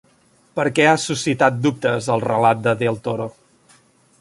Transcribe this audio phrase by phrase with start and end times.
[0.59, 3.29] Per què ha suscitat dubtes el relat de Del Toro?